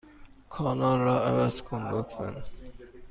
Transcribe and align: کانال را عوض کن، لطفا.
کانال 0.49 0.99
را 0.99 1.25
عوض 1.25 1.61
کن، 1.61 1.81
لطفا. 1.91 2.35